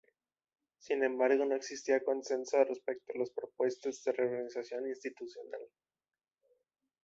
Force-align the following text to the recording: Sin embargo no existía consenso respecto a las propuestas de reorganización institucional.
Sin 0.79 1.03
embargo 1.03 1.45
no 1.45 1.53
existía 1.55 2.03
consenso 2.03 2.57
respecto 2.63 3.13
a 3.15 3.19
las 3.19 3.29
propuestas 3.29 4.03
de 4.03 4.11
reorganización 4.11 4.87
institucional. 4.87 5.61